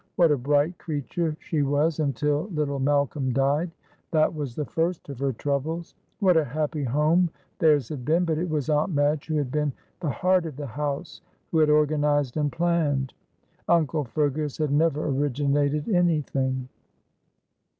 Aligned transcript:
What 0.15 0.31
a 0.31 0.35
bright 0.35 0.79
creature 0.79 1.37
she 1.39 1.61
was 1.61 1.99
until 1.99 2.45
little 2.51 2.79
Malcolm 2.79 3.31
died. 3.33 3.69
That 4.09 4.33
was 4.33 4.55
the 4.55 4.65
first 4.65 5.09
of 5.09 5.19
her 5.19 5.31
troubles. 5.31 5.93
What 6.19 6.35
a 6.37 6.43
happy 6.43 6.83
home 6.83 7.29
theirs 7.59 7.87
had 7.89 8.03
been, 8.03 8.25
but 8.25 8.39
it 8.39 8.49
was 8.49 8.67
Aunt 8.67 8.91
Madge 8.95 9.27
who 9.27 9.35
had 9.35 9.51
been 9.51 9.71
the 9.99 10.09
heart 10.09 10.47
of 10.47 10.55
the 10.57 10.65
house, 10.65 11.21
who 11.51 11.59
had 11.59 11.69
organised 11.69 12.35
and 12.35 12.51
planned. 12.51 13.13
Uncle 13.69 14.03
Fergus 14.03 14.57
had 14.57 14.71
never 14.71 15.05
originated 15.05 15.87
anything. 15.87 16.67